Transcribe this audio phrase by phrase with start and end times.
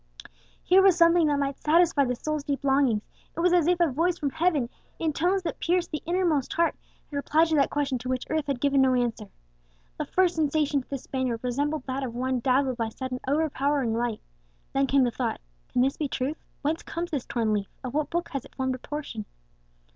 [0.63, 3.03] Here was something that might satisfy the soul's deep longings;
[3.37, 6.73] it was as if a voice from heaven, in tones that pierced the inmost heart,
[7.11, 9.27] had replied to that question to which earth had given no answer.
[9.99, 14.21] The first sensation to the Spaniard resembled that of one dazzled by sudden overpowering light.
[14.73, 16.41] Then came the thought, "Can this be truth?
[16.63, 19.25] Whence comes this torn leaf; of what book has it formed a portion?"